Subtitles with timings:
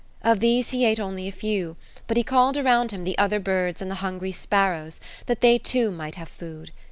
[0.23, 1.75] Of these he ate only a few,
[2.07, 5.91] but he called around him the other birds and the hungry sparrows, that they too
[5.91, 6.71] might have food.